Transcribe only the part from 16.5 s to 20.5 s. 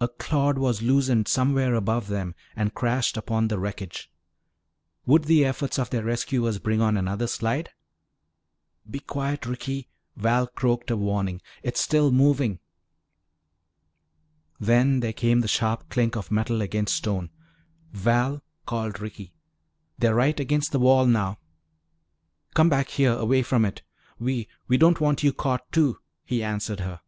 against stone. "Val," called Ricky, "they're right